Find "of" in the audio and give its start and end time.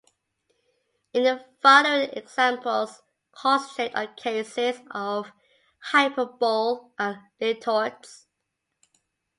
4.89-5.31